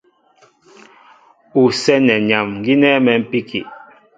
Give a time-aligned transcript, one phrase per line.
[1.59, 3.59] Ú sɛ́nɛ nyam gínɛ́ mɛ̌mpíki.